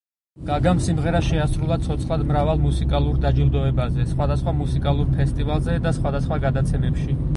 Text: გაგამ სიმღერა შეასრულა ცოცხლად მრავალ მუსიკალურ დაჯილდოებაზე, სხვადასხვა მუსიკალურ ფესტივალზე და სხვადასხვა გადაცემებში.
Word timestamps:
გაგამ 0.45 0.79
სიმღერა 0.85 1.19
შეასრულა 1.25 1.77
ცოცხლად 1.83 2.23
მრავალ 2.31 2.63
მუსიკალურ 2.63 3.19
დაჯილდოებაზე, 3.27 4.07
სხვადასხვა 4.15 4.55
მუსიკალურ 4.63 5.15
ფესტივალზე 5.21 5.77
და 5.85 5.93
სხვადასხვა 5.99 6.41
გადაცემებში. 6.49 7.21